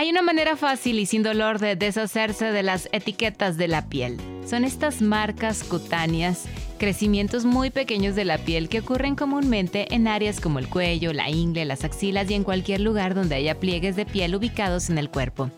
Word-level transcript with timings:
Hay 0.00 0.08
una 0.08 0.22
manera 0.22 0.56
fácil 0.56 0.98
y 0.98 1.04
sin 1.04 1.22
dolor 1.22 1.58
de 1.58 1.76
deshacerse 1.76 2.52
de 2.52 2.62
las 2.62 2.88
etiquetas 2.90 3.58
de 3.58 3.68
la 3.68 3.90
piel. 3.90 4.16
Son 4.46 4.64
estas 4.64 5.02
marcas 5.02 5.62
cutáneas, 5.62 6.46
crecimientos 6.78 7.44
muy 7.44 7.68
pequeños 7.68 8.14
de 8.14 8.24
la 8.24 8.38
piel 8.38 8.70
que 8.70 8.80
ocurren 8.80 9.14
comúnmente 9.14 9.94
en 9.94 10.08
áreas 10.08 10.40
como 10.40 10.58
el 10.58 10.70
cuello, 10.70 11.12
la 11.12 11.28
ingle, 11.28 11.66
las 11.66 11.84
axilas 11.84 12.30
y 12.30 12.34
en 12.34 12.44
cualquier 12.44 12.80
lugar 12.80 13.14
donde 13.14 13.34
haya 13.34 13.60
pliegues 13.60 13.94
de 13.94 14.06
piel 14.06 14.34
ubicados 14.34 14.88
en 14.88 14.96
el 14.96 15.10
cuerpo. 15.10 15.50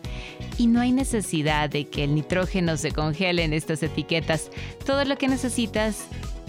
Y 0.57 0.67
no 0.67 0.81
hay 0.81 0.91
necesidad 0.91 1.69
de 1.69 1.87
que 1.87 2.03
el 2.03 2.13
nitrógeno 2.13 2.75
se 2.75 2.91
congele 2.91 3.45
en 3.45 3.53
estas 3.53 3.81
etiquetas. 3.81 4.51
Todo 4.85 5.05
lo 5.05 5.17
que 5.17 5.29
necesitas 5.29 6.07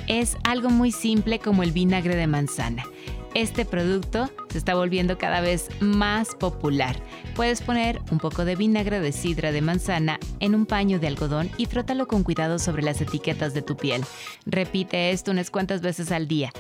es 0.09 0.37
algo 0.43 0.69
muy 0.69 0.91
simple 0.91 1.39
como 1.39 1.63
el 1.63 1.71
vinagre 1.71 2.17
de 2.17 2.27
manzana. 2.27 2.83
Este 3.35 3.65
producto 3.65 4.31
se 4.49 4.59
está 4.59 4.77
volviendo 4.77 5.19
cada 5.19 5.41
vez 5.41 5.69
más 5.81 6.37
popular. 6.37 6.97
Puedes 7.35 7.63
poner 7.63 8.01
un 8.13 8.19
poco 8.19 8.45
de 8.45 8.55
vinagre 8.55 9.01
de 9.01 9.11
sidra 9.11 9.51
de 9.51 9.61
manzana 9.61 10.21
en 10.39 10.55
un 10.55 10.67
paño 10.67 11.01
de 11.01 11.09
algodón 11.09 11.51
y 11.59 11.67
frótalo 11.67 12.07
con 12.07 12.23
cuidado 12.23 12.61
sobre 12.61 12.85
las 12.85 13.01
etiquetas 13.01 13.53
de 13.53 13.63
tu 13.63 13.77
piel. 13.77 14.05
Repite 14.47 15.11
esto 15.11 15.33
unas 15.33 15.51
cuantas 15.51 15.81
veces 15.81 16.13
al 16.13 16.29
día. 16.29 16.53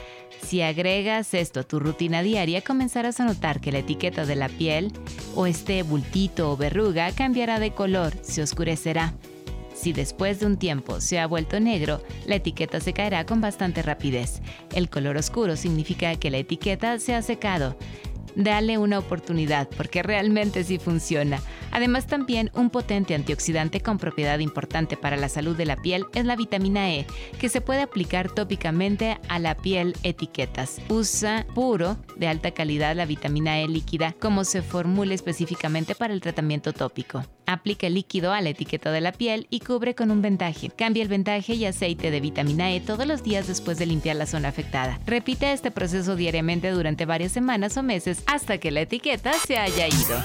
Si 0.42 0.62
agregas 0.62 1.33
esto 1.33 1.61
a 1.61 1.62
tu 1.62 1.78
rutina 1.78 2.22
diaria, 2.22 2.61
comenzarás 2.61 3.20
a 3.20 3.25
notar 3.25 3.61
que 3.61 3.70
la 3.70 3.78
etiqueta 3.78 4.27
de 4.27 4.34
la 4.34 4.48
piel, 4.48 4.92
o 5.36 5.47
este 5.47 5.84
bultito 5.84 6.50
o 6.50 6.56
verruga, 6.56 7.12
cambiará 7.12 7.61
de 7.61 7.70
color, 7.70 8.12
se 8.22 8.42
oscurecerá. 8.42 9.14
Si 9.75 9.92
después 9.92 10.41
de 10.41 10.47
un 10.47 10.56
tiempo 10.56 11.00
se 11.00 11.19
ha 11.19 11.27
vuelto 11.27 11.58
negro, 11.61 12.00
la 12.27 12.36
etiqueta 12.36 12.80
se 12.80 12.92
caerá 12.92 13.27
con 13.27 13.41
bastante 13.41 13.83
rapidez. 13.83 14.41
El 14.72 14.89
color 14.89 15.16
oscuro 15.16 15.56
significa 15.56 16.14
que 16.16 16.31
la 16.31 16.39
etiqueta 16.39 16.98
se 16.98 17.14
ha 17.14 17.22
secado. 17.22 17.77
Dale 18.36 18.78
una 18.78 18.98
oportunidad 18.98 19.69
porque 19.77 20.03
realmente 20.03 20.64
sí 20.64 20.78
funciona. 20.78 21.41
Además 21.75 22.06
también 22.06 22.53
un 22.55 22.70
potente 22.70 23.17
antioxidante 23.17 23.80
con 23.80 23.98
propiedad 23.98 24.39
importante 24.39 24.97
para 24.97 25.17
la 25.17 25.28
salud 25.28 25.56
de 25.56 25.67
la 25.67 25.75
piel 25.77 26.05
es 26.14 26.25
la 26.25 26.36
vitamina 26.36 26.92
E, 26.92 27.05
que 27.41 27.48
se 27.48 27.61
puede 27.61 27.83
aplicar 27.83 28.31
tópicamente 28.31 29.19
a 29.28 29.41
la 29.41 29.56
piel 29.56 29.97
etiquetas. 30.05 30.81
Usa 30.89 31.44
puro 31.53 31.97
de 32.14 32.28
alta 32.28 32.53
calidad 32.53 32.94
la 32.94 33.06
vitamina 33.06 33.61
E 33.61 33.66
líquida 33.66 34.14
como 34.20 34.44
se 34.44 34.62
formule 34.62 35.16
específicamente 35.16 35.97
para 35.97 36.14
el 36.14 36.20
tratamiento 36.20 36.72
tópico. 36.72 37.25
Aplica 37.47 37.88
el 37.88 37.94
líquido 37.94 38.33
a 38.33 38.41
la 38.41 38.50
etiqueta 38.50 38.92
de 38.92 39.00
la 39.00 39.11
piel 39.11 39.48
y 39.50 39.59
cubre 39.59 39.97
con 39.97 40.12
un 40.12 40.22
vendaje. 40.22 40.70
Cambia 40.70 41.03
el 41.03 41.09
vendaje 41.09 41.55
y 41.55 41.66
aceite 41.66 42.12
de 42.12 42.20
vitamina 42.20 42.72
E 42.72 42.81
todos 42.81 43.05
los 43.05 43.25
días 43.25 43.48
después 43.48 43.78
de 43.78 43.86
limpiar 43.86 44.14
la 44.14 44.27
zona 44.27 44.48
afectada. 44.48 45.00
Repite 45.06 45.53
este 45.53 45.72
proceso 45.72 46.14
diariamente 46.14 46.70
durante 46.70 47.05
varias 47.05 47.33
semanas 47.33 47.77
o 47.77 47.83
meses 47.83 48.22
hasta 48.27 48.59
que 48.59 48.70
la 48.70 48.83
etiqueta 48.83 49.33
se 49.33 49.59
haya 49.59 49.88
ido. 49.88 50.22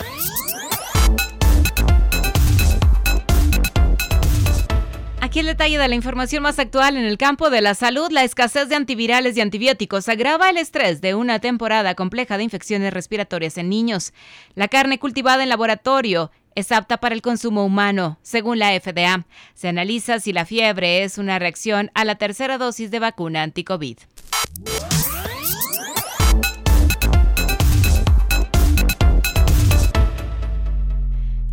Aquí 5.30 5.42
el 5.42 5.46
detalle 5.46 5.78
de 5.78 5.88
la 5.88 5.94
información 5.94 6.42
más 6.42 6.58
actual 6.58 6.98
en 6.98 7.06
el 7.06 7.20
campo 7.20 7.52
de 7.52 7.62
la 7.62 7.76
salud. 7.76 8.10
La 8.10 8.24
escasez 8.24 8.68
de 8.68 8.76
antivirales 8.76 9.38
y 9.38 9.42
antibióticos 9.42 10.10
agrava 10.10 10.50
el 10.50 10.58
estrés 10.58 11.02
de 11.02 11.14
una 11.14 11.38
temporada 11.38 11.94
compleja 11.94 12.36
de 12.36 12.46
infecciones 12.46 12.92
respiratorias 12.92 13.60
en 13.60 13.70
niños. 13.70 14.12
La 14.56 14.68
carne 14.68 14.98
cultivada 14.98 15.44
en 15.44 15.50
laboratorio 15.50 16.32
es 16.56 16.72
apta 16.72 16.98
para 16.98 17.14
el 17.14 17.22
consumo 17.22 17.64
humano, 17.64 18.18
según 18.24 18.58
la 18.58 18.72
FDA. 18.72 19.28
Se 19.54 19.68
analiza 19.68 20.20
si 20.20 20.34
la 20.34 20.46
fiebre 20.46 21.04
es 21.04 21.20
una 21.20 21.38
reacción 21.38 21.92
a 21.94 22.06
la 22.06 22.16
tercera 22.16 22.58
dosis 22.58 22.90
de 22.90 22.98
vacuna 22.98 23.44
anti-COVID. 23.44 24.00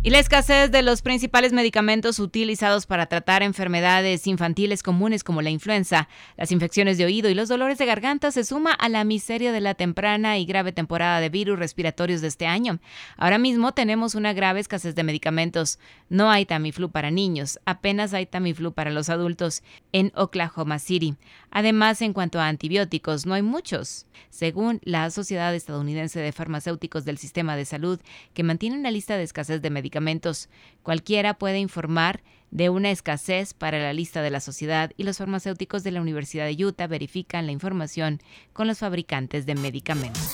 Y 0.07 0.09
la 0.09 0.19
escasez 0.19 0.71
de 0.71 0.83
los 0.83 1.01
principales 1.01 1.51
medicamentos 1.51 2.19
utilizados 2.19 2.85
para 2.85 3.07
tratar 3.07 3.43
enfermedades 3.43 4.25
infantiles 4.25 4.81
comunes 4.81 5.21
como 5.21 5.41
la 5.41 5.49
influenza, 5.49 6.07
las 6.37 6.53
infecciones 6.53 6.97
de 6.97 7.03
oído 7.03 7.29
y 7.29 7.33
los 7.33 7.49
dolores 7.49 7.77
de 7.77 7.85
garganta 7.85 8.31
se 8.31 8.45
suma 8.45 8.71
a 8.71 8.87
la 8.87 9.03
miseria 9.03 9.51
de 9.51 9.59
la 9.59 9.73
temprana 9.73 10.37
y 10.37 10.45
grave 10.45 10.71
temporada 10.71 11.19
de 11.19 11.27
virus 11.27 11.59
respiratorios 11.59 12.21
de 12.21 12.29
este 12.29 12.47
año. 12.47 12.79
Ahora 13.17 13.37
mismo 13.37 13.73
tenemos 13.73 14.15
una 14.15 14.31
grave 14.31 14.61
escasez 14.61 14.95
de 14.95 15.03
medicamentos. 15.03 15.77
No 16.07 16.31
hay 16.31 16.45
Tamiflu 16.45 16.89
para 16.89 17.11
niños, 17.11 17.59
apenas 17.65 18.13
hay 18.13 18.27
Tamiflu 18.27 18.71
para 18.71 18.91
los 18.91 19.09
adultos 19.09 19.61
en 19.91 20.13
Oklahoma 20.15 20.79
City. 20.79 21.17
Además, 21.51 22.01
en 22.01 22.13
cuanto 22.13 22.39
a 22.39 22.47
antibióticos, 22.47 23.25
no 23.25 23.33
hay 23.33 23.41
muchos. 23.41 24.05
Según 24.29 24.79
la 24.83 25.09
Sociedad 25.09 25.55
Estadounidense 25.55 26.19
de 26.19 26.31
Farmacéuticos 26.31 27.05
del 27.05 27.17
Sistema 27.17 27.55
de 27.55 27.65
Salud, 27.65 27.99
que 28.33 28.43
mantiene 28.43 28.77
una 28.77 28.91
lista 28.91 29.17
de 29.17 29.23
escasez 29.23 29.61
de 29.61 29.69
medicamentos, 29.69 30.49
cualquiera 30.83 31.35
puede 31.35 31.59
informar 31.59 32.21
de 32.51 32.69
una 32.69 32.91
escasez 32.91 33.53
para 33.53 33.79
la 33.79 33.93
lista 33.93 34.21
de 34.21 34.29
la 34.29 34.39
sociedad 34.39 34.91
y 34.97 35.03
los 35.03 35.17
farmacéuticos 35.17 35.83
de 35.83 35.91
la 35.91 36.01
Universidad 36.01 36.45
de 36.45 36.65
Utah 36.65 36.87
verifican 36.87 37.45
la 37.45 37.51
información 37.51 38.21
con 38.53 38.67
los 38.67 38.79
fabricantes 38.79 39.45
de 39.45 39.55
medicamentos. 39.55 40.31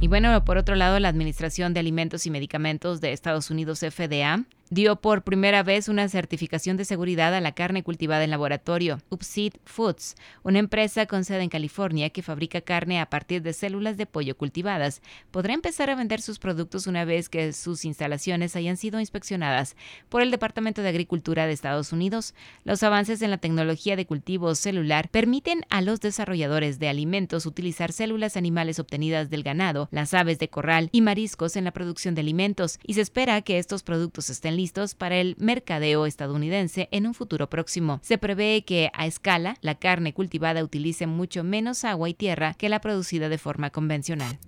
Y 0.00 0.08
bueno, 0.08 0.44
por 0.46 0.56
otro 0.56 0.76
lado, 0.76 0.98
la 0.98 1.08
Administración 1.08 1.74
de 1.74 1.80
Alimentos 1.80 2.24
y 2.24 2.30
Medicamentos 2.30 3.02
de 3.02 3.12
Estados 3.12 3.50
Unidos, 3.50 3.80
FDA, 3.80 4.44
dio 4.70 4.94
por 5.00 5.24
primera 5.24 5.64
vez 5.64 5.88
una 5.88 6.08
certificación 6.08 6.76
de 6.76 6.84
seguridad 6.84 7.34
a 7.34 7.40
la 7.40 7.52
carne 7.52 7.82
cultivada 7.82 8.22
en 8.22 8.30
laboratorio. 8.30 9.00
Upseed 9.10 9.54
Foods, 9.64 10.14
una 10.44 10.60
empresa 10.60 11.06
con 11.06 11.24
sede 11.24 11.42
en 11.42 11.48
California 11.48 12.10
que 12.10 12.22
fabrica 12.22 12.60
carne 12.60 13.00
a 13.00 13.10
partir 13.10 13.42
de 13.42 13.52
células 13.52 13.96
de 13.96 14.06
pollo 14.06 14.36
cultivadas, 14.36 15.02
podrá 15.32 15.54
empezar 15.54 15.90
a 15.90 15.96
vender 15.96 16.22
sus 16.22 16.38
productos 16.38 16.86
una 16.86 17.04
vez 17.04 17.28
que 17.28 17.52
sus 17.52 17.84
instalaciones 17.84 18.54
hayan 18.54 18.76
sido 18.76 19.00
inspeccionadas 19.00 19.74
por 20.08 20.22
el 20.22 20.30
Departamento 20.30 20.82
de 20.82 20.88
Agricultura 20.88 21.46
de 21.46 21.52
Estados 21.52 21.92
Unidos. 21.92 22.34
Los 22.62 22.84
avances 22.84 23.22
en 23.22 23.32
la 23.32 23.38
tecnología 23.38 23.96
de 23.96 24.06
cultivo 24.06 24.54
celular 24.54 25.08
permiten 25.08 25.64
a 25.70 25.82
los 25.82 26.00
desarrolladores 26.00 26.78
de 26.78 26.88
alimentos 26.88 27.44
utilizar 27.44 27.90
células 27.90 28.36
animales 28.36 28.78
obtenidas 28.78 29.30
del 29.30 29.42
ganado, 29.42 29.88
las 29.90 30.14
aves 30.14 30.38
de 30.38 30.48
corral 30.48 30.90
y 30.92 31.00
mariscos 31.00 31.56
en 31.56 31.64
la 31.64 31.72
producción 31.72 32.14
de 32.14 32.20
alimentos, 32.20 32.78
y 32.86 32.94
se 32.94 33.00
espera 33.00 33.42
que 33.42 33.58
estos 33.58 33.82
productos 33.82 34.30
estén 34.30 34.59
para 34.94 35.16
el 35.16 35.36
mercadeo 35.38 36.06
estadounidense 36.06 36.88
en 36.90 37.06
un 37.06 37.14
futuro 37.14 37.48
próximo. 37.48 38.00
Se 38.02 38.18
prevé 38.18 38.62
que 38.64 38.90
a 38.94 39.06
escala 39.06 39.56
la 39.60 39.74
carne 39.74 40.12
cultivada 40.12 40.62
utilice 40.62 41.06
mucho 41.06 41.44
menos 41.44 41.84
agua 41.84 42.08
y 42.08 42.14
tierra 42.14 42.54
que 42.54 42.68
la 42.68 42.80
producida 42.80 43.28
de 43.28 43.38
forma 43.38 43.70
convencional. 43.70 44.38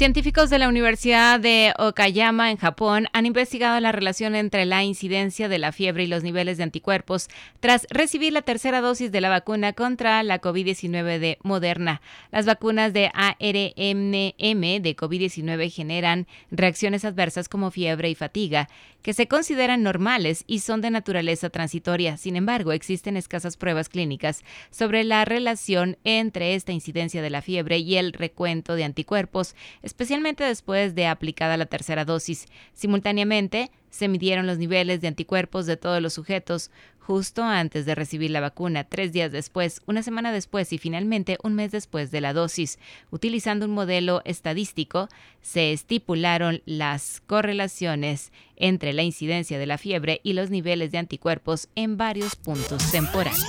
Científicos 0.00 0.48
de 0.48 0.58
la 0.58 0.70
Universidad 0.70 1.38
de 1.38 1.74
Okayama 1.78 2.50
en 2.50 2.56
Japón 2.56 3.08
han 3.12 3.26
investigado 3.26 3.78
la 3.80 3.92
relación 3.92 4.34
entre 4.34 4.64
la 4.64 4.82
incidencia 4.82 5.46
de 5.46 5.58
la 5.58 5.72
fiebre 5.72 6.04
y 6.04 6.06
los 6.06 6.22
niveles 6.22 6.56
de 6.56 6.62
anticuerpos 6.62 7.28
tras 7.60 7.86
recibir 7.90 8.32
la 8.32 8.40
tercera 8.40 8.80
dosis 8.80 9.12
de 9.12 9.20
la 9.20 9.28
vacuna 9.28 9.74
contra 9.74 10.22
la 10.22 10.40
COVID-19 10.40 11.18
de 11.18 11.36
Moderna. 11.42 12.00
Las 12.32 12.46
vacunas 12.46 12.94
de 12.94 13.10
ARNM 13.12 14.82
de 14.82 14.96
COVID-19 14.96 15.70
generan 15.70 16.26
reacciones 16.50 17.04
adversas 17.04 17.50
como 17.50 17.70
fiebre 17.70 18.08
y 18.08 18.14
fatiga, 18.14 18.68
que 19.02 19.12
se 19.12 19.28
consideran 19.28 19.82
normales 19.82 20.44
y 20.46 20.60
son 20.60 20.80
de 20.80 20.90
naturaleza 20.90 21.50
transitoria. 21.50 22.16
Sin 22.16 22.36
embargo, 22.36 22.72
existen 22.72 23.16
escasas 23.16 23.56
pruebas 23.56 23.88
clínicas 23.88 24.44
sobre 24.70 25.04
la 25.04 25.24
relación 25.24 25.98
entre 26.04 26.54
esta 26.54 26.72
incidencia 26.72 27.22
de 27.22 27.30
la 27.30 27.42
fiebre 27.42 27.78
y 27.78 27.96
el 27.96 28.12
recuento 28.12 28.74
de 28.74 28.84
anticuerpos 28.84 29.54
especialmente 29.90 30.44
después 30.44 30.94
de 30.94 31.08
aplicada 31.08 31.56
la 31.56 31.66
tercera 31.66 32.04
dosis. 32.04 32.46
Simultáneamente, 32.74 33.72
se 33.90 34.06
midieron 34.06 34.46
los 34.46 34.56
niveles 34.56 35.00
de 35.00 35.08
anticuerpos 35.08 35.66
de 35.66 35.76
todos 35.76 36.00
los 36.00 36.12
sujetos 36.12 36.70
justo 37.00 37.42
antes 37.42 37.86
de 37.86 37.96
recibir 37.96 38.30
la 38.30 38.38
vacuna, 38.40 38.84
tres 38.84 39.12
días 39.12 39.32
después, 39.32 39.82
una 39.86 40.04
semana 40.04 40.30
después 40.30 40.72
y 40.72 40.78
finalmente 40.78 41.38
un 41.42 41.54
mes 41.54 41.72
después 41.72 42.12
de 42.12 42.20
la 42.20 42.32
dosis. 42.32 42.78
Utilizando 43.10 43.66
un 43.66 43.72
modelo 43.72 44.22
estadístico, 44.24 45.08
se 45.42 45.72
estipularon 45.72 46.62
las 46.66 47.20
correlaciones 47.26 48.30
entre 48.54 48.92
la 48.92 49.02
incidencia 49.02 49.58
de 49.58 49.66
la 49.66 49.76
fiebre 49.76 50.20
y 50.22 50.34
los 50.34 50.50
niveles 50.50 50.92
de 50.92 50.98
anticuerpos 50.98 51.68
en 51.74 51.96
varios 51.96 52.36
puntos 52.36 52.92
temporales. 52.92 53.44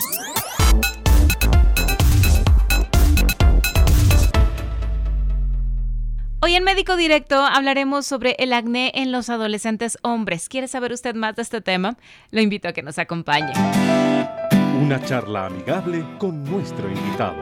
Hoy 6.51 6.57
en 6.57 6.65
Médico 6.65 6.98
Directo 6.98 7.39
hablaremos 7.45 8.06
sobre 8.06 8.36
el 8.38 8.51
acné 8.51 8.92
en 8.95 9.13
los 9.13 9.30
adolescentes 9.30 9.98
hombres. 10.01 10.50
¿Quiere 10.50 10.68
saber 10.68 10.92
usted 10.92 11.15
más 11.15 11.38
de 11.38 11.44
este 11.44 11.62
tema? 11.62 11.95
Lo 12.30 12.42
invito 12.42 12.68
a 12.68 12.74
que 12.74 12.83
nos 12.83 13.00
acompañe. 13.00 13.53
Una 14.77 15.01
charla 15.01 15.45
amigable 15.45 16.03
con 16.19 16.44
nuestro 16.44 16.92
invitado. 16.92 17.42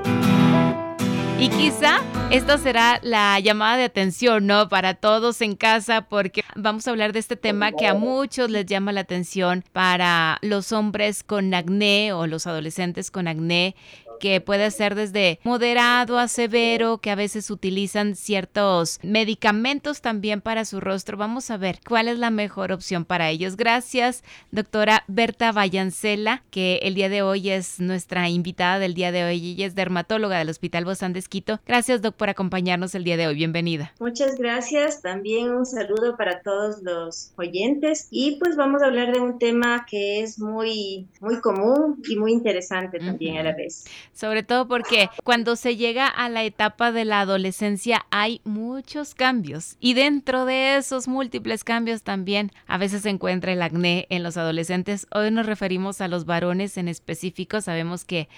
Y 1.40 1.50
quizá 1.50 2.02
esta 2.30 2.60
será 2.60 3.00
la 3.02 3.40
llamada 3.40 3.78
de 3.78 3.86
atención, 3.86 4.46
¿no? 4.46 4.70
Para 4.70 4.94
todos 4.94 5.42
en 5.42 5.56
casa, 5.56 6.02
porque 6.02 6.44
vamos 6.56 6.88
a 6.88 6.92
hablar 6.92 7.12
de 7.12 7.18
este 7.18 7.36
tema 7.36 7.72
que 7.72 7.88
a 7.88 7.96
muchos 7.96 8.52
les 8.52 8.68
llama 8.68 8.92
la 8.92 9.02
atención 9.02 9.64
para 9.74 10.38
los 10.44 10.72
hombres 10.72 11.24
con 11.24 11.52
acné 11.56 12.14
o 12.14 12.28
los 12.28 12.46
adolescentes 12.46 13.10
con 13.10 13.28
acné 13.28 13.76
que 14.20 14.42
puede 14.42 14.70
ser 14.72 14.96
desde 14.96 15.40
moderado 15.44 16.20
a 16.20 16.28
severo, 16.28 17.00
que 17.00 17.12
a 17.12 17.16
veces 17.16 17.50
utilizan 17.50 18.16
ciertos 18.16 19.00
medicamentos 19.04 20.02
también 20.02 20.42
para 20.42 20.66
su 20.66 20.80
rostro. 20.80 21.18
Vamos 21.18 21.50
a 21.52 21.58
ver 21.58 21.80
cuál 21.88 22.08
es 22.08 22.20
la 22.20 22.30
mejor 22.30 22.72
opción 22.72 23.06
para 23.06 23.30
ellos. 23.30 23.56
Gracias, 23.56 24.24
doctora 24.52 25.04
Berta 25.08 25.52
Vallancela, 25.52 26.44
que 26.52 26.80
el 26.84 26.96
día 26.96 27.10
de 27.10 27.22
hoy 27.22 27.50
es 27.50 27.80
nuestra 27.80 28.30
invitada 28.30 28.80
del 28.80 28.94
día 28.94 29.12
de 29.12 29.24
hoy. 29.24 29.52
Ella 29.52 29.66
es 29.66 29.76
dermatóloga 29.76 30.38
del 30.38 30.50
Hospital 30.50 30.86
Bozán 30.86 31.14
de 31.14 31.20
Esquito. 31.20 31.60
Gracias, 31.66 32.02
doc, 32.02 32.16
por 32.16 32.30
acompañarnos 32.30 32.96
el 32.96 33.04
día 33.04 33.18
de 33.18 33.28
hoy. 33.28 33.36
Bienvenida. 33.36 33.94
Muchas 34.00 34.36
gracias. 34.36 35.02
También 35.02 35.52
un 35.52 35.66
saludo 35.66 36.16
para 36.18 36.42
todos 36.42 36.82
los 36.84 37.32
oyentes. 37.38 38.08
Y 38.12 38.38
pues 38.38 38.56
vamos 38.56 38.82
a 38.82 38.88
hablar 38.88 39.14
de 39.14 39.20
un 39.20 39.40
tema 39.40 39.86
que 39.90 40.22
es 40.22 40.40
muy, 40.40 41.08
muy 41.22 41.40
común 41.40 42.02
y 42.08 42.16
muy 42.16 42.32
interesante 42.32 43.00
también 43.00 43.38
a 43.38 43.44
la 43.44 43.56
vez 43.56 43.86
sobre 44.14 44.44
todo 44.44 44.68
porque 44.68 45.10
cuando 45.24 45.56
se 45.56 45.76
llega 45.76 46.08
a 46.08 46.30
la 46.30 46.44
etapa 46.44 46.92
de 46.92 47.06
la 47.06 47.22
adolescencia 47.22 48.06
hay 48.12 48.42
muchos 48.44 49.16
cambios 49.16 49.76
y 49.80 49.94
dentro 49.94 50.46
de 50.46 50.78
esos 50.78 51.08
múltiples 51.08 51.64
cambios 51.64 52.04
también 52.04 52.52
a 52.68 52.78
veces 52.78 53.04
se 53.04 53.10
encuentra 53.10 53.54
el 53.54 53.62
acné 53.62 54.08
en 54.10 54.24
los 54.24 54.38
adolescentes. 54.38 55.08
Hoy 55.14 55.32
nos 55.32 55.46
referimos 55.46 56.02
a 56.02 56.08
los 56.08 56.26
varones 56.26 56.78
en 56.78 56.88
específico, 56.88 57.62
sabemos 57.62 58.06
que 58.06 58.30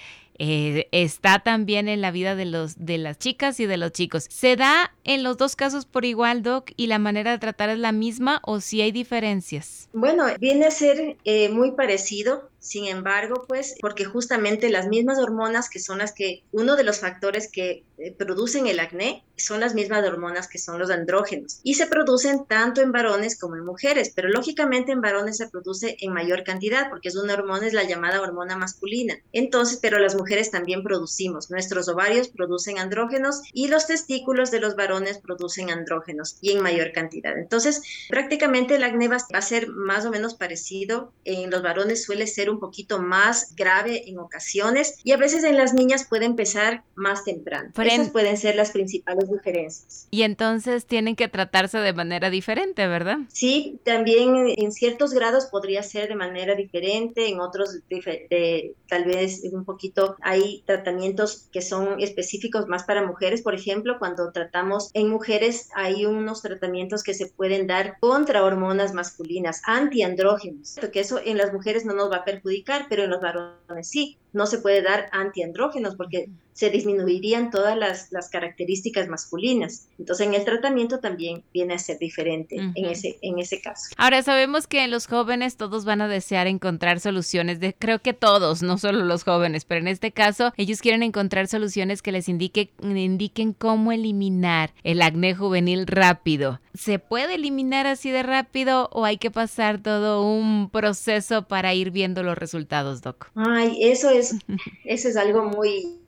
eh, 0.44 0.88
está 0.90 1.38
también 1.38 1.86
en 1.86 2.00
la 2.00 2.10
vida 2.10 2.34
de, 2.34 2.46
los, 2.46 2.84
de 2.84 2.98
las 2.98 3.16
chicas 3.16 3.60
y 3.60 3.66
de 3.66 3.76
los 3.76 3.92
chicos. 3.92 4.26
¿Se 4.28 4.56
da 4.56 4.92
en 5.04 5.22
los 5.22 5.36
dos 5.36 5.54
casos 5.54 5.86
por 5.86 6.04
igual, 6.04 6.42
Doc, 6.42 6.72
y 6.76 6.88
la 6.88 6.98
manera 6.98 7.30
de 7.30 7.38
tratar 7.38 7.70
es 7.70 7.78
la 7.78 7.92
misma 7.92 8.40
o 8.42 8.60
si 8.60 8.80
hay 8.80 8.90
diferencias? 8.90 9.88
Bueno, 9.92 10.26
viene 10.40 10.66
a 10.66 10.72
ser 10.72 11.16
eh, 11.24 11.48
muy 11.48 11.70
parecido. 11.70 12.50
Sin 12.58 12.86
embargo, 12.86 13.44
pues, 13.46 13.76
porque 13.80 14.04
justamente 14.04 14.68
las 14.68 14.88
mismas 14.88 15.20
hormonas 15.20 15.70
que 15.70 15.78
son 15.78 15.98
las 15.98 16.12
que, 16.12 16.42
uno 16.50 16.74
de 16.74 16.84
los 16.84 16.98
factores 16.98 17.48
que 17.50 17.84
producen 18.10 18.66
el 18.66 18.80
acné, 18.80 19.24
son 19.36 19.60
las 19.60 19.74
mismas 19.74 20.04
hormonas 20.06 20.48
que 20.48 20.58
son 20.58 20.78
los 20.78 20.90
andrógenos. 20.90 21.60
Y 21.62 21.74
se 21.74 21.86
producen 21.86 22.46
tanto 22.46 22.80
en 22.80 22.92
varones 22.92 23.38
como 23.38 23.56
en 23.56 23.64
mujeres, 23.64 24.12
pero 24.14 24.28
lógicamente 24.28 24.92
en 24.92 25.00
varones 25.00 25.36
se 25.36 25.48
produce 25.48 25.96
en 26.00 26.12
mayor 26.12 26.44
cantidad, 26.44 26.88
porque 26.90 27.08
es 27.08 27.16
una 27.16 27.34
hormona, 27.34 27.66
es 27.66 27.72
la 27.72 27.84
llamada 27.84 28.20
hormona 28.20 28.56
masculina. 28.56 29.16
Entonces, 29.32 29.78
pero 29.80 29.98
las 29.98 30.14
mujeres 30.14 30.50
también 30.50 30.82
producimos. 30.82 31.50
Nuestros 31.50 31.88
ovarios 31.88 32.28
producen 32.28 32.78
andrógenos 32.78 33.42
y 33.52 33.68
los 33.68 33.86
testículos 33.86 34.50
de 34.50 34.60
los 34.60 34.76
varones 34.76 35.18
producen 35.18 35.70
andrógenos 35.70 36.36
y 36.40 36.52
en 36.52 36.62
mayor 36.62 36.92
cantidad. 36.92 37.36
Entonces, 37.36 37.82
prácticamente 38.08 38.76
el 38.76 38.84
acné 38.84 39.08
va 39.08 39.18
a 39.32 39.42
ser 39.42 39.68
más 39.68 40.04
o 40.04 40.10
menos 40.10 40.34
parecido. 40.34 41.12
En 41.24 41.50
los 41.50 41.62
varones 41.62 42.04
suele 42.04 42.26
ser 42.26 42.50
un 42.50 42.60
poquito 42.60 43.00
más 43.00 43.54
grave 43.56 44.08
en 44.08 44.18
ocasiones 44.18 44.98
y 45.04 45.12
a 45.12 45.16
veces 45.16 45.44
en 45.44 45.56
las 45.56 45.74
niñas 45.74 46.06
puede 46.08 46.26
empezar 46.26 46.84
más 46.94 47.24
temprano. 47.24 47.70
Esas 47.94 48.10
pueden 48.10 48.36
ser 48.36 48.56
las 48.56 48.70
principales 48.70 49.30
diferencias. 49.30 50.06
Y 50.10 50.22
entonces 50.22 50.86
tienen 50.86 51.16
que 51.16 51.28
tratarse 51.28 51.78
de 51.78 51.92
manera 51.92 52.30
diferente, 52.30 52.86
¿verdad? 52.86 53.18
Sí, 53.28 53.78
también 53.84 54.52
en 54.56 54.72
ciertos 54.72 55.12
grados 55.12 55.46
podría 55.46 55.82
ser 55.82 56.08
de 56.08 56.14
manera 56.14 56.54
diferente, 56.54 57.28
en 57.28 57.40
otros 57.40 57.78
de, 57.88 58.74
tal 58.88 59.04
vez 59.04 59.42
un 59.52 59.64
poquito 59.64 60.16
hay 60.20 60.62
tratamientos 60.66 61.48
que 61.52 61.62
son 61.62 62.00
específicos 62.00 62.66
más 62.66 62.84
para 62.84 63.06
mujeres, 63.06 63.42
por 63.42 63.54
ejemplo, 63.54 63.98
cuando 63.98 64.32
tratamos 64.32 64.90
en 64.94 65.08
mujeres 65.08 65.68
hay 65.74 66.04
unos 66.04 66.42
tratamientos 66.42 67.02
que 67.02 67.14
se 67.14 67.26
pueden 67.26 67.66
dar 67.66 67.98
contra 68.00 68.44
hormonas 68.44 68.92
masculinas, 68.92 69.62
antiandrógenos, 69.64 70.76
que 70.92 71.00
eso 71.00 71.20
en 71.24 71.38
las 71.38 71.52
mujeres 71.52 71.84
no 71.84 71.94
nos 71.94 72.10
va 72.10 72.16
a 72.16 72.24
perjudicar, 72.24 72.86
pero 72.88 73.04
en 73.04 73.10
los 73.10 73.20
varones 73.20 73.88
sí 73.88 74.18
no 74.32 74.46
se 74.46 74.58
puede 74.58 74.82
dar 74.82 75.08
antiandrógenos 75.12 75.96
porque 75.96 76.28
se 76.52 76.70
disminuirían 76.70 77.50
todas 77.50 77.76
las, 77.76 78.28
características 78.30 79.08
masculinas. 79.08 79.88
Entonces, 79.98 80.26
en 80.26 80.34
el 80.34 80.44
tratamiento 80.44 81.00
también 81.00 81.42
viene 81.52 81.74
a 81.74 81.78
ser 81.78 81.98
diferente 81.98 82.56
en, 82.56 82.84
ese, 82.86 83.18
en 83.22 83.38
ese 83.38 83.60
caso. 83.60 83.94
Ahora, 83.96 84.22
sabemos 84.22 84.66
que 84.66 84.84
en 84.84 84.90
los 84.90 85.06
jóvenes 85.06 85.56
todos 85.56 85.84
van 85.84 86.02
a 86.02 86.08
desear 86.08 86.46
encontrar 86.46 87.00
soluciones, 87.00 87.58
de, 87.60 87.74
creo 87.74 87.98
que 87.98 88.12
todos, 88.12 88.62
no 88.62 88.78
solo 88.78 89.04
los 89.04 89.24
jóvenes, 89.24 89.64
pero 89.64 89.80
en 89.80 89.88
este 89.88 90.12
caso 90.12 90.52
ellos 90.56 90.80
quieren 90.80 91.02
encontrar 91.02 91.48
soluciones 91.48 92.00
que 92.00 92.12
les 92.12 92.28
indique, 92.28 92.70
indiquen 92.82 93.52
cómo 93.52 93.92
eliminar 93.92 94.72
el 94.84 95.02
acné 95.02 95.34
juvenil 95.34 95.86
rápido. 95.86 96.60
¿Se 96.74 96.98
puede 96.98 97.34
eliminar 97.34 97.86
así 97.86 98.10
de 98.10 98.22
rápido 98.22 98.88
o 98.92 99.04
hay 99.04 99.18
que 99.18 99.30
pasar 99.30 99.82
todo 99.82 100.26
un 100.26 100.70
proceso 100.70 101.46
para 101.46 101.74
ir 101.74 101.90
viendo 101.90 102.22
los 102.22 102.38
resultados, 102.38 103.02
Doc? 103.02 103.30
Ay, 103.34 103.78
eso 103.80 104.10
es 104.10 104.36
eso 104.84 105.08
es 105.08 105.16
algo 105.16 105.44
muy 105.44 105.98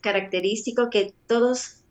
característico 0.00 0.90
que 0.90 1.12
todos, 1.26 1.82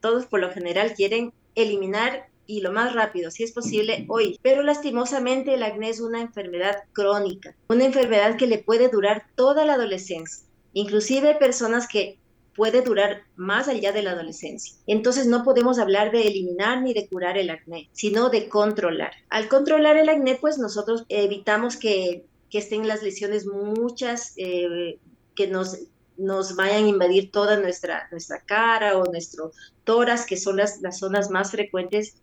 todos 0.00 0.26
por 0.26 0.40
lo 0.40 0.50
general 0.50 0.94
quieren 0.94 1.32
eliminar 1.54 2.28
y 2.46 2.62
lo 2.62 2.72
más 2.72 2.94
rápido, 2.94 3.30
si 3.30 3.44
es 3.44 3.52
posible, 3.52 4.06
hoy. 4.08 4.38
Pero 4.42 4.62
lastimosamente 4.62 5.54
el 5.54 5.62
acné 5.62 5.90
es 5.90 6.00
una 6.00 6.22
enfermedad 6.22 6.76
crónica, 6.92 7.54
una 7.68 7.84
enfermedad 7.84 8.36
que 8.36 8.46
le 8.46 8.58
puede 8.58 8.88
durar 8.88 9.26
toda 9.34 9.66
la 9.66 9.74
adolescencia, 9.74 10.46
inclusive 10.72 11.34
personas 11.34 11.86
que 11.86 12.18
puede 12.58 12.82
durar 12.82 13.22
más 13.36 13.68
allá 13.68 13.92
de 13.92 14.02
la 14.02 14.10
adolescencia. 14.10 14.74
Entonces 14.88 15.26
no 15.26 15.44
podemos 15.44 15.78
hablar 15.78 16.10
de 16.10 16.26
eliminar 16.26 16.82
ni 16.82 16.92
de 16.92 17.06
curar 17.06 17.38
el 17.38 17.50
acné, 17.50 17.88
sino 17.92 18.30
de 18.30 18.48
controlar. 18.48 19.12
Al 19.30 19.46
controlar 19.48 19.96
el 19.96 20.08
acné, 20.08 20.34
pues 20.34 20.58
nosotros 20.58 21.04
evitamos 21.08 21.76
que, 21.76 22.26
que 22.50 22.58
estén 22.58 22.88
las 22.88 23.04
lesiones 23.04 23.46
muchas, 23.46 24.34
eh, 24.38 24.98
que 25.36 25.46
nos, 25.46 25.78
nos 26.16 26.56
vayan 26.56 26.86
a 26.86 26.88
invadir 26.88 27.30
toda 27.30 27.60
nuestra, 27.60 28.08
nuestra 28.10 28.42
cara 28.44 28.98
o 28.98 29.04
nuestro 29.04 29.52
tórax, 29.84 30.26
que 30.26 30.36
son 30.36 30.56
las, 30.56 30.80
las 30.82 30.98
zonas 30.98 31.30
más 31.30 31.52
frecuentes 31.52 32.16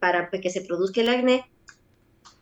para 0.00 0.30
que 0.30 0.50
se 0.50 0.62
produzca 0.62 1.00
el 1.00 1.10
acné. 1.10 1.48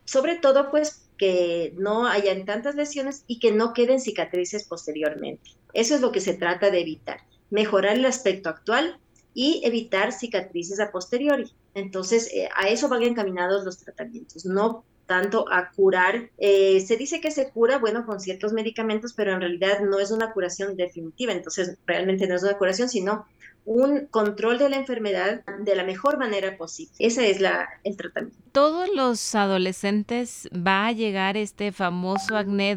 Sobre 0.07 0.37
todo, 0.37 0.71
pues, 0.71 1.03
que 1.19 1.75
no 1.77 2.07
hayan 2.07 2.47
tantas 2.47 2.75
lesiones 2.75 3.25
y 3.27 3.39
que 3.39 3.53
no 3.53 3.75
queden 3.75 4.01
cicatrices 4.01 4.65
posteriormente. 4.65 5.51
Eso 5.75 5.95
es 5.95 6.01
lo 6.01 6.11
que 6.11 6.21
se 6.21 6.33
trata 6.35 6.71
de 6.71 6.81
evitar. 6.81 7.21
Mejorar 7.55 7.97
el 7.97 8.05
aspecto 8.05 8.49
actual 8.49 8.99
y 9.33 9.61
evitar 9.65 10.13
cicatrices 10.13 10.81
a 10.81 10.91
posteriori. 10.91 11.53
Entonces, 11.75 12.29
eh, 12.33 12.49
a 12.57 12.69
eso 12.69 12.89
van 12.89 13.03
encaminados 13.03 13.65
los 13.65 13.79
tratamientos, 13.79 14.45
no 14.45 14.85
tanto 15.07 15.45
a 15.53 15.71
curar. 15.71 16.31
Eh, 16.39 16.81
se 16.81 16.97
dice 16.97 17.21
que 17.21 17.31
se 17.31 17.51
cura, 17.51 17.79
bueno, 17.79 18.07
con 18.07 18.21
ciertos 18.21 18.53
medicamentos, 18.53 19.13
pero 19.13 19.33
en 19.33 19.41
realidad 19.41 19.81
no 19.81 19.99
es 19.99 20.11
una 20.11 20.33
curación 20.33 20.77
definitiva, 20.77 21.33
entonces 21.33 21.77
realmente 21.87 22.27
no 22.27 22.37
es 22.37 22.43
una 22.43 22.59
curación, 22.59 22.89
sino 22.89 23.27
un 23.67 24.07
control 24.07 24.59
de 24.59 24.69
la 24.69 24.77
enfermedad 24.77 25.43
de 25.61 25.75
la 25.77 25.85
mejor 25.85 26.19
manera 26.19 26.57
posible. 26.57 26.93
Ese 26.99 27.31
es 27.31 27.41
la, 27.41 27.69
el 27.83 27.97
tratamiento. 27.97 28.39
¿Todos 28.53 28.89
los 28.95 29.35
adolescentes 29.35 30.49
va 30.55 30.87
a 30.87 30.93
llegar 30.93 31.37
este 31.37 31.73
famoso 31.73 32.37
acné, 32.37 32.77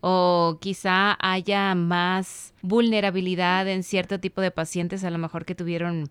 o 0.00 0.58
quizá 0.60 1.16
haya 1.20 1.74
más 1.74 2.54
vulnerabilidad 2.62 3.68
en 3.68 3.82
cierto 3.82 4.20
tipo 4.20 4.40
de 4.40 4.50
pacientes, 4.50 5.04
a 5.04 5.10
lo 5.10 5.18
mejor 5.18 5.44
que 5.44 5.54
tuvieron, 5.54 6.10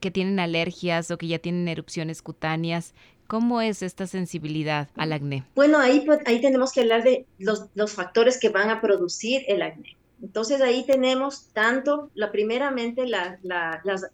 que 0.00 0.10
tienen 0.10 0.38
alergias 0.38 1.10
o 1.10 1.18
que 1.18 1.28
ya 1.28 1.38
tienen 1.38 1.68
erupciones 1.68 2.22
cutáneas. 2.22 2.94
¿Cómo 3.26 3.60
es 3.60 3.82
esta 3.82 4.06
sensibilidad 4.06 4.88
al 4.96 5.12
acné? 5.12 5.44
Bueno, 5.56 5.78
ahí, 5.78 6.02
pues, 6.06 6.20
ahí 6.26 6.40
tenemos 6.40 6.72
que 6.72 6.82
hablar 6.82 7.02
de 7.02 7.26
los, 7.38 7.66
los 7.74 7.92
factores 7.92 8.38
que 8.38 8.50
van 8.50 8.70
a 8.70 8.80
producir 8.80 9.42
el 9.48 9.62
acné. 9.62 9.96
Entonces 10.22 10.60
ahí 10.62 10.84
tenemos 10.86 11.48
tanto, 11.52 12.10
la 12.14 12.32
primeramente 12.32 13.06
la, 13.06 13.38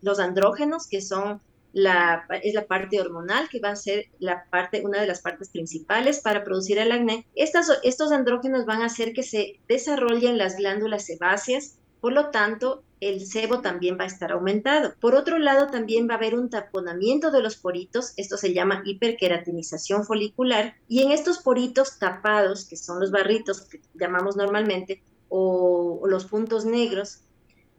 los 0.00 0.18
andrógenos, 0.18 0.86
que 0.88 1.00
son 1.00 1.40
es 1.74 2.54
la 2.54 2.66
parte 2.66 3.00
hormonal, 3.00 3.48
que 3.48 3.60
va 3.60 3.70
a 3.70 3.76
ser 3.76 4.06
la 4.18 4.44
parte, 4.50 4.82
una 4.84 5.00
de 5.00 5.06
las 5.06 5.20
partes 5.20 5.48
principales 5.50 6.20
para 6.20 6.44
producir 6.44 6.78
el 6.78 6.92
acné. 6.92 7.26
Estas, 7.34 7.70
estos 7.82 8.12
andrógenos 8.12 8.66
van 8.66 8.82
a 8.82 8.86
hacer 8.86 9.12
que 9.12 9.22
se 9.22 9.60
desarrollen 9.68 10.38
las 10.38 10.56
glándulas 10.56 11.06
sebáceas, 11.06 11.78
por 12.02 12.12
lo 12.12 12.30
tanto, 12.30 12.82
el 12.98 13.24
sebo 13.24 13.60
también 13.60 13.96
va 13.96 14.04
a 14.04 14.08
estar 14.08 14.32
aumentado. 14.32 14.94
Por 15.00 15.14
otro 15.14 15.38
lado, 15.38 15.68
también 15.68 16.08
va 16.08 16.14
a 16.14 16.16
haber 16.16 16.34
un 16.34 16.50
taponamiento 16.50 17.30
de 17.30 17.42
los 17.42 17.56
poritos, 17.56 18.12
esto 18.16 18.36
se 18.36 18.52
llama 18.52 18.82
hiperqueratinización 18.84 20.04
folicular, 20.04 20.74
y 20.88 21.02
en 21.02 21.12
estos 21.12 21.38
poritos 21.38 22.00
tapados, 22.00 22.64
que 22.64 22.76
son 22.76 22.98
los 22.98 23.12
barritos 23.12 23.62
que 23.62 23.80
llamamos 23.94 24.36
normalmente, 24.36 25.00
o, 25.28 26.02
los 26.06 26.26
puntos 26.26 26.64
negros, 26.64 27.20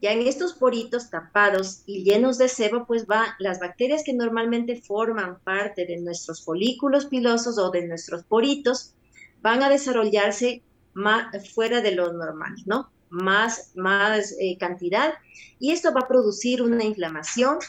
Ya 0.04 0.12
en 0.12 0.28
estos 0.28 0.52
poritos 0.52 1.10
tapados 1.10 1.84
y 1.86 2.04
llenos 2.04 2.38
de 2.38 2.50
sebo, 2.50 2.86
pues 2.86 3.06
va 3.10 3.38
las 3.40 3.62
bacterias 3.62 4.04
que 4.04 4.12
normalmente 4.12 4.82
forman 4.82 5.40
parte 5.40 5.86
de 5.86 5.96
nuestros 5.96 6.44
folículos 6.44 7.06
pilosos 7.06 7.58
o 7.58 7.72
de 7.72 7.88
nuestros 7.88 8.26
poritos, 8.26 8.96
van 9.42 9.64
a 9.64 9.70
desarrollarse 9.70 10.62
más, 10.94 11.50
fuera 11.54 11.80
de 11.80 11.94
lo 11.94 12.12
normal, 12.12 12.54
¿no? 12.66 12.92
Más, 13.12 13.72
más 13.76 14.36
eh, 14.42 14.58
cantidad 14.60 15.14
y 15.58 15.72
esto 15.72 15.94
va 15.94 16.02
a 16.02 16.08
producir 16.10 16.62
una 16.62 16.84
inflamación 16.84 17.60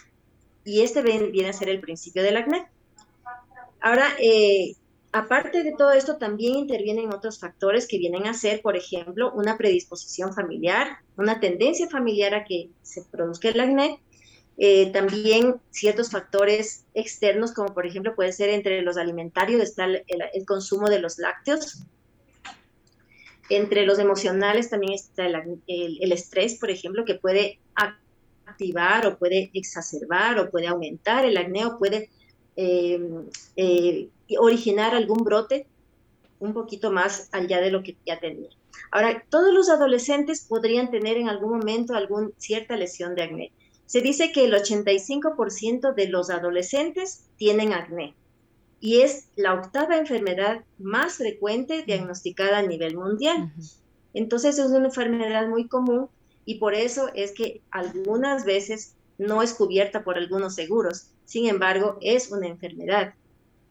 y 0.64 0.80
este 0.80 1.02
viene 1.02 1.50
a 1.50 1.52
ser 1.52 1.68
el 1.68 1.78
principio 1.78 2.24
del 2.24 2.36
acné. 2.36 2.66
Ahora, 3.80 4.08
eh, 4.18 4.74
aparte 5.14 5.62
de 5.62 5.72
todo 5.78 5.92
esto, 5.92 6.16
también 6.16 6.56
intervienen 6.56 7.14
otros 7.14 7.38
factores 7.38 7.86
que 7.86 7.98
vienen 7.98 8.26
a 8.26 8.34
ser, 8.34 8.60
por 8.60 8.76
ejemplo, 8.76 9.32
una 9.32 9.56
predisposición 9.56 10.34
familiar, 10.34 10.98
una 11.16 11.38
tendencia 11.38 11.88
familiar 11.88 12.34
a 12.34 12.44
que 12.44 12.70
se 12.82 13.02
produzca 13.04 13.48
el 13.48 13.60
acné. 13.60 14.00
Eh, 14.58 14.90
también 14.90 15.60
ciertos 15.70 16.10
factores 16.10 16.84
externos, 16.94 17.52
como 17.52 17.72
por 17.72 17.86
ejemplo 17.86 18.16
puede 18.16 18.32
ser 18.32 18.50
entre 18.50 18.82
los 18.82 18.96
alimentarios, 18.96 19.62
está 19.62 19.84
el, 19.84 20.04
consumo 20.46 20.90
de 20.90 20.98
los 20.98 21.18
lácteos. 21.18 21.84
Entre 23.48 23.86
los 23.86 24.00
emocionales 24.00 24.68
también 24.68 24.94
está 24.94 25.26
el, 25.26 26.12
estrés, 26.12 26.58
por 26.58 26.70
ejemplo, 26.70 27.04
que 27.04 27.14
puede 27.14 27.60
activar 28.46 29.06
o 29.06 29.16
puede 29.16 29.52
exacerbar 29.54 30.40
o 30.40 30.50
puede 30.50 30.66
aumentar 30.66 31.24
el 31.24 31.36
acné 31.36 31.66
o 31.66 31.78
puede 31.78 32.10
eh, 32.56 33.00
eh, 33.56 34.08
originar 34.38 34.94
algún 34.94 35.24
brote 35.24 35.66
un 36.40 36.52
poquito 36.52 36.90
más 36.90 37.28
allá 37.32 37.60
de 37.60 37.70
lo 37.70 37.82
que 37.82 37.96
ya 38.06 38.20
tenía. 38.20 38.50
Ahora, 38.90 39.24
todos 39.28 39.52
los 39.52 39.68
adolescentes 39.68 40.44
podrían 40.48 40.90
tener 40.90 41.16
en 41.16 41.28
algún 41.28 41.58
momento 41.58 41.94
alguna 41.94 42.30
cierta 42.38 42.76
lesión 42.76 43.14
de 43.14 43.22
acné. 43.22 43.52
Se 43.86 44.00
dice 44.00 44.32
que 44.32 44.44
el 44.44 44.54
85% 44.54 45.94
de 45.94 46.08
los 46.08 46.30
adolescentes 46.30 47.26
tienen 47.36 47.72
acné 47.72 48.14
y 48.80 49.00
es 49.00 49.28
la 49.36 49.54
octava 49.54 49.96
enfermedad 49.96 50.62
más 50.78 51.14
frecuente 51.14 51.84
diagnosticada 51.84 52.58
a 52.58 52.62
nivel 52.62 52.96
mundial. 52.96 53.52
Entonces 54.12 54.58
es 54.58 54.66
una 54.66 54.86
enfermedad 54.86 55.48
muy 55.48 55.68
común 55.68 56.08
y 56.44 56.56
por 56.56 56.74
eso 56.74 57.08
es 57.14 57.32
que 57.32 57.62
algunas 57.70 58.44
veces 58.44 58.94
no 59.16 59.42
es 59.42 59.54
cubierta 59.54 60.04
por 60.04 60.18
algunos 60.18 60.54
seguros. 60.54 61.10
Sin 61.24 61.48
embargo, 61.48 61.98
es 62.00 62.30
una 62.30 62.46
enfermedad. 62.46 63.14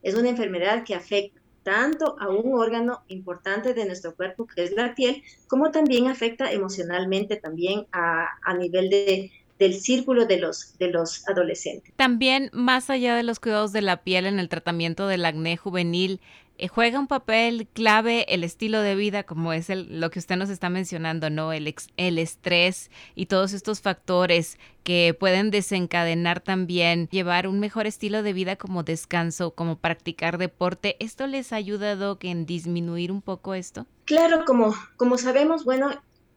Es 0.02 0.14
una 0.14 0.28
enfermedad 0.28 0.84
que 0.84 0.94
afecta 0.94 1.40
tanto 1.64 2.16
a 2.20 2.28
un 2.28 2.54
órgano 2.54 3.02
importante 3.08 3.74
de 3.74 3.86
nuestro 3.86 4.14
cuerpo, 4.14 4.46
que 4.46 4.62
es 4.62 4.72
la 4.72 4.94
piel, 4.94 5.22
como 5.48 5.70
también 5.70 6.06
afecta 6.06 6.52
emocionalmente 6.52 7.36
también 7.36 7.86
a, 7.90 8.54
nivel 8.58 8.90
de, 8.90 9.32
del 9.58 9.74
círculo 9.74 10.26
de 10.26 10.38
los, 10.38 10.76
de 10.78 10.88
los 10.88 11.28
adolescentes. 11.28 11.92
También, 11.96 12.50
más 12.52 12.90
allá 12.90 13.14
de 13.14 13.22
los 13.22 13.40
cuidados 13.40 13.72
de 13.72 13.82
la 13.82 14.02
piel 14.02 14.26
en 14.26 14.38
el 14.38 14.48
tratamiento 14.48 15.06
del 15.06 15.24
acné 15.24 15.56
juvenil, 15.56 16.20
eh, 16.56 16.68
juega 16.68 17.00
un 17.00 17.08
papel 17.08 17.66
clave 17.72 18.26
el 18.32 18.44
estilo 18.44 18.80
de 18.80 18.94
vida, 18.94 19.24
como 19.24 19.52
es 19.52 19.70
el, 19.70 20.00
lo 20.00 20.10
que 20.10 20.20
usted 20.20 20.36
nos 20.36 20.50
está 20.50 20.70
mencionando, 20.70 21.28
¿no? 21.28 21.52
El, 21.52 21.74
el 21.96 22.18
estrés 22.18 22.92
y 23.16 23.26
todos 23.26 23.52
estos 23.52 23.80
factores 23.80 24.58
que 24.84 25.16
pueden 25.18 25.50
desencadenar 25.50 26.40
también 26.40 27.08
llevar 27.08 27.48
un 27.48 27.58
mejor 27.58 27.88
estilo 27.88 28.22
de 28.22 28.32
vida 28.32 28.54
como 28.54 28.84
descanso, 28.84 29.50
como 29.52 29.78
practicar 29.78 30.38
deporte. 30.38 30.96
¿Esto 31.00 31.26
les 31.26 31.52
ha 31.52 31.56
ayudado 31.56 32.18
en 32.22 32.46
disminuir 32.46 33.10
un 33.10 33.20
poco 33.20 33.54
esto? 33.54 33.86
Claro, 34.04 34.44
como, 34.44 34.74
como 34.96 35.18
sabemos, 35.18 35.64
bueno, 35.64 35.90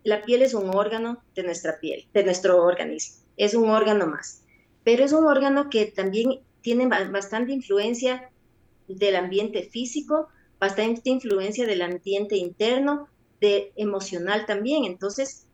la 0.03 0.23
piel 0.23 0.41
es 0.41 0.53
un 0.53 0.75
órgano 0.75 1.21
de 1.35 1.43
nuestra 1.43 1.79
piel, 1.79 2.07
de 2.13 2.23
nuestro 2.23 2.63
organismo. 2.63 3.23
Es 3.37 3.53
un 3.53 3.69
órgano 3.69 4.07
más, 4.07 4.43
pero 4.83 5.03
es 5.03 5.11
un 5.11 5.25
órgano 5.25 5.69
que 5.69 5.85
también 5.85 6.39
tiene 6.61 6.87
bastante 6.87 7.51
influencia 7.51 8.29
del 8.87 9.15
ambiente 9.15 9.63
físico, 9.63 10.29
bastante 10.59 11.09
influencia 11.09 11.65
del 11.65 11.81
ambiente 11.81 12.35
interno, 12.35 13.07
de 13.39 13.71
emocional 13.75 14.45
también. 14.45 14.85
Entonces, 14.85 15.45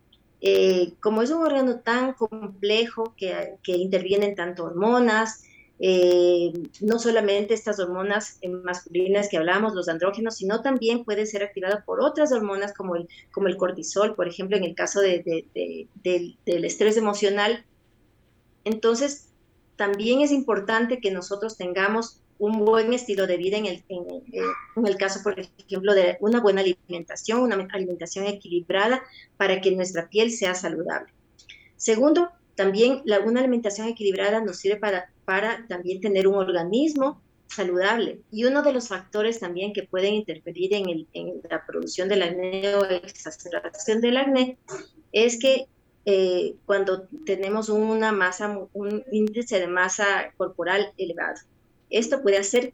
eh, 0.42 0.94
como 1.02 1.22
es 1.22 1.32
un 1.32 1.44
órgano 1.44 1.80
tan 1.80 2.14
complejo 2.14 3.14
que, 3.18 3.56
que 3.64 3.74
intervienen 3.74 4.36
tanto 4.36 4.66
hormonas, 4.66 5.44
eh, 5.86 6.54
no 6.80 6.98
solamente 6.98 7.54
estas 7.54 7.78
hormonas 7.78 8.40
masculinas 8.64 9.28
que 9.28 9.36
hablamos, 9.36 9.76
los 9.76 9.90
andrógenos, 9.90 10.38
sino 10.38 10.62
también 10.62 11.04
puede 11.04 11.26
ser 11.26 11.44
activado 11.44 11.84
por 11.86 12.00
otras 12.00 12.32
hormonas 12.32 12.74
como 12.74 12.96
el, 12.96 13.10
como 13.34 13.48
el 13.50 13.58
cortisol, 13.58 14.16
por 14.16 14.30
ejemplo, 14.30 14.56
en 14.56 14.64
el 14.64 14.76
caso 14.76 15.02
de, 15.02 15.46
del 15.54 16.66
estrés 16.66 16.96
emocional. 16.96 17.66
Entonces, 18.64 19.28
también 19.76 20.22
es 20.22 20.32
importante 20.32 21.02
que 21.02 21.12
nosotros 21.12 21.58
tengamos 21.58 22.22
un 22.40 22.64
buen 22.64 22.94
estilo 22.94 23.28
de 23.28 23.36
vida 23.36 23.58
en 23.58 23.66
el, 23.66 23.84
en, 23.90 24.88
el 24.88 24.96
caso, 24.96 25.20
por 25.22 25.38
ejemplo, 25.38 25.94
de 25.94 26.16
una 26.22 26.40
buena 26.40 26.62
alimentación, 26.62 27.42
una 27.42 27.68
alimentación 27.74 28.26
equilibrada 28.26 29.04
para 29.36 29.60
que 29.60 29.72
nuestra 29.72 30.08
piel 30.08 30.32
sea 30.32 30.56
saludable. 30.56 31.12
Segundo, 31.76 32.30
también 32.56 33.02
la, 33.04 33.20
una 33.20 33.42
alimentación 33.42 33.90
equilibrada 33.90 34.40
nos 34.40 34.60
sirve 34.60 34.78
para, 34.78 35.13
para 35.26 35.66
también 35.68 36.02
tener 36.02 36.28
un 36.28 36.36
organismo 36.36 37.22
saludable. 37.48 38.22
Y 38.32 38.46
uno 38.46 38.62
de 38.62 38.74
los 38.74 38.88
factores 38.88 39.40
también 39.40 39.74
que 39.74 39.84
pueden 39.84 40.14
interferir 40.14 40.74
en, 40.74 41.42
la 41.50 41.66
producción 41.66 42.10
del 42.10 42.24
acné 42.24 42.76
o 42.76 42.86
exacerbación 42.86 44.02
del 44.02 44.18
acné 44.18 44.58
es 45.12 45.40
que 45.40 45.68
eh, 46.06 46.56
cuando 46.66 47.08
tenemos 47.26 47.70
una 47.70 48.12
masa, 48.12 48.60
un 48.74 49.04
índice 49.12 49.60
de 49.60 49.68
masa 49.68 50.34
corporal 50.36 50.92
elevado. 50.98 51.40
Esto 51.90 52.22
puede 52.22 52.38
hacer, 52.38 52.74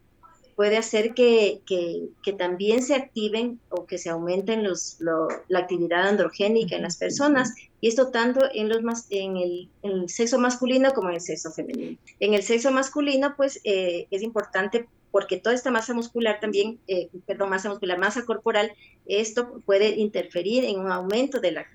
puede 0.59 0.75
hacer 0.75 1.13
que, 1.13 1.61
que, 1.65 2.33
también 2.33 2.83
se 2.83 2.93
activen 2.93 3.61
o 3.69 3.85
que 3.85 3.97
se 3.97 4.09
aumenten 4.09 4.61
los, 4.61 4.97
la 4.99 5.59
actividad 5.59 6.09
androgénica 6.09 6.75
en 6.75 6.81
las 6.81 6.97
personas, 6.97 7.53
y 7.79 7.87
esto 7.87 8.09
tanto 8.09 8.41
en, 8.53 8.67
los 8.67 8.81
más, 8.81 9.07
en, 9.09 9.37
el, 9.37 9.69
en 9.83 9.91
el 9.91 10.09
sexo 10.09 10.37
masculino 10.37 10.91
como 10.91 11.07
en 11.07 11.15
el 11.15 11.21
sexo 11.21 11.53
femenino. 11.53 11.97
En 12.19 12.33
el 12.33 12.43
sexo 12.43 12.71
masculino, 12.71 13.35
pues 13.37 13.61
eh, 13.63 14.07
es 14.11 14.21
importante 14.21 14.89
porque 15.11 15.37
toda 15.37 15.55
esta 15.55 15.71
masa 15.71 15.93
muscular 15.93 16.41
también, 16.41 16.77
eh, 16.89 17.07
perdón, 17.25 17.51
masa 17.51 17.69
muscular, 17.69 17.97
masa 17.97 18.25
corporal, 18.25 18.73
esto 19.05 19.61
puede 19.65 19.91
interferir 19.91 20.65
en 20.65 20.81
un 20.81 20.91
aumento 20.91 21.39
de 21.39 21.53
la 21.53 21.65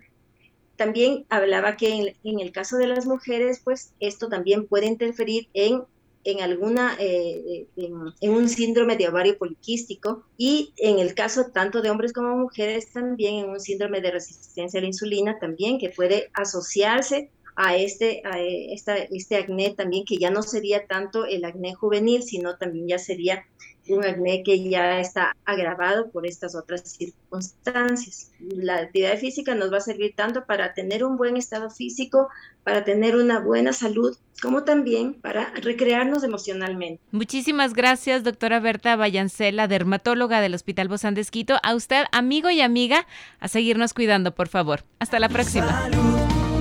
también 0.76 1.24
hablaba 1.30 1.76
que 1.76 1.88
en, 1.88 2.16
en, 2.22 2.40
el 2.40 2.52
caso 2.52 2.76
de 2.76 2.88
las 2.88 3.06
mujeres, 3.06 3.62
pues 3.64 3.94
esto 4.00 4.28
también 4.28 4.66
puede 4.66 4.86
interferir 4.86 5.48
en 5.54 5.84
en 6.24 6.40
alguna, 6.40 6.96
eh, 6.98 7.66
en, 7.76 8.30
un 8.30 8.48
síndrome 8.48 8.96
de 8.96 9.08
ovario 9.08 9.38
poliquístico 9.38 10.24
y 10.36 10.72
en 10.78 10.98
el 10.98 11.14
caso 11.14 11.50
tanto 11.52 11.82
de 11.82 11.90
hombres 11.90 12.12
como 12.12 12.36
mujeres 12.36 12.92
también 12.92 13.44
en 13.44 13.50
un 13.50 13.60
síndrome 13.60 14.00
de 14.00 14.10
resistencia 14.10 14.78
a 14.78 14.80
la 14.80 14.88
insulina 14.88 15.38
también 15.38 15.78
que 15.78 15.90
puede 15.90 16.30
asociarse 16.32 17.30
a 17.56 17.76
este, 17.76 18.22
a 18.24 18.40
esta, 18.40 18.96
este 18.96 19.36
acné 19.36 19.74
también 19.74 20.04
que 20.04 20.16
ya 20.16 20.30
no 20.30 20.42
sería 20.42 20.86
tanto 20.86 21.24
el 21.24 21.44
acné 21.44 21.74
juvenil, 21.74 22.22
sino 22.22 22.56
también 22.56 22.88
ya 22.88 22.98
sería 22.98 23.46
un 23.88 24.04
acné 24.04 24.42
que 24.42 24.68
ya 24.68 25.00
está 25.00 25.36
agravado 25.44 26.10
por 26.10 26.26
estas 26.26 26.54
otras 26.54 26.82
circunstancias. 26.82 28.32
La 28.40 28.76
actividad 28.76 29.18
física 29.18 29.54
nos 29.54 29.72
va 29.72 29.78
a 29.78 29.80
servir 29.80 30.14
tanto 30.16 30.44
para 30.44 30.74
tener 30.74 31.04
un 31.04 31.16
buen 31.16 31.36
estado 31.36 31.70
físico, 31.70 32.28
para 32.62 32.84
tener 32.84 33.16
una 33.16 33.40
buena 33.40 33.72
salud, 33.72 34.16
como 34.42 34.64
también 34.64 35.14
para 35.14 35.50
recrearnos 35.54 36.24
emocionalmente. 36.24 37.00
Muchísimas 37.10 37.74
gracias, 37.74 38.24
doctora 38.24 38.60
Berta 38.60 38.96
Vallancela, 38.96 39.68
dermatóloga 39.68 40.40
del 40.40 40.54
Hospital 40.54 40.88
Bozán 40.88 41.14
de 41.14 41.24
A 41.62 41.74
usted, 41.74 42.04
amigo 42.12 42.50
y 42.50 42.60
amiga, 42.60 43.06
a 43.40 43.48
seguirnos 43.48 43.92
cuidando, 43.94 44.34
por 44.34 44.48
favor. 44.48 44.84
Hasta 44.98 45.18
la 45.18 45.28
próxima. 45.28 45.88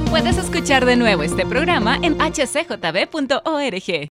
Puedes 0.09 0.37
escuchar 0.37 0.85
de 0.85 0.95
nuevo 0.95 1.23
este 1.23 1.45
programa 1.45 1.97
en 2.03 2.17
hcjb.org. 2.17 4.12